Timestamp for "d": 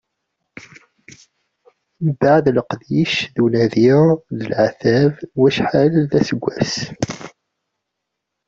3.35-3.37, 4.37-4.39, 6.11-6.13